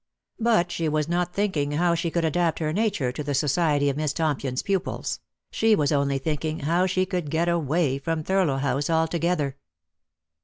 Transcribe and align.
But 0.39 0.71
she 0.71 0.89
was 0.89 1.07
not 1.07 1.31
thinking 1.31 1.73
how 1.73 1.93
she 1.93 2.09
could 2.09 2.25
adapt 2.25 2.57
her 2.57 2.73
nature 2.73 3.11
to 3.11 3.23
the 3.23 3.35
society 3.35 3.87
of 3.87 3.97
Miss 3.97 4.13
Tompion's 4.13 4.63
pupils; 4.63 5.19
she 5.51 5.75
was 5.75 5.91
only 5.91 6.17
thinking 6.17 6.61
how 6.61 6.87
she 6.87 7.05
could 7.05 7.29
get 7.29 7.47
away 7.47 7.99
from 7.99 8.23
Thurlow 8.23 8.57
House 8.57 8.89
altogether. 8.89 9.57